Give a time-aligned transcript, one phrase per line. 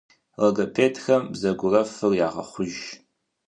[0.41, 2.73] Логопедхэм бзэгурэфыр ягъэхъуж.